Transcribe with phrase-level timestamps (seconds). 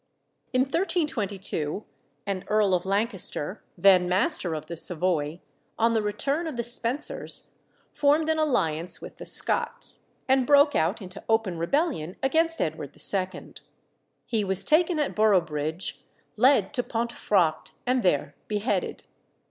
[0.51, 1.83] In 1322
[2.25, 5.41] an Earl of Lancaster, then master of the Savoy,
[5.77, 7.49] on the return of the Spensers,
[7.93, 13.53] formed an alliance with the Scots, and broke out into open rebellion against Edward II.
[14.25, 16.03] He was taken at Boroughbridge,
[16.35, 19.03] led to Pontefract, and there beheaded.